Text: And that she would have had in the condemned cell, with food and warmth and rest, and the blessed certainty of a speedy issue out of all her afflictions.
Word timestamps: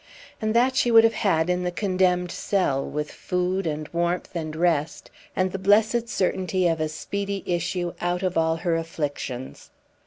And 0.41 0.55
that 0.55 0.75
she 0.75 0.89
would 0.89 1.03
have 1.03 1.13
had 1.13 1.47
in 1.47 1.61
the 1.61 1.69
condemned 1.69 2.31
cell, 2.31 2.83
with 2.83 3.11
food 3.11 3.67
and 3.67 3.87
warmth 3.89 4.35
and 4.35 4.55
rest, 4.55 5.11
and 5.35 5.51
the 5.51 5.59
blessed 5.59 6.09
certainty 6.09 6.67
of 6.67 6.81
a 6.81 6.89
speedy 6.89 7.43
issue 7.45 7.93
out 8.01 8.23
of 8.23 8.35
all 8.35 8.55
her 8.55 8.75
afflictions. 8.75 9.69